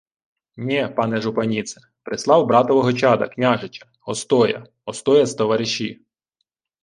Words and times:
—Нє, 0.57 0.87
пані 0.87 1.21
жупаніце. 1.21 1.81
Прислав 2.03 2.45
братового 2.47 2.93
чада, 2.93 3.27
княжича... 3.27 3.85
Остоя. 4.05 4.65
Остоя 4.85 5.25
з 5.25 5.33
товариші. 5.35 6.05